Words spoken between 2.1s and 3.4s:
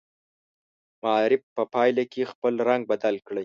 کې خپل رنګ بدل کړي.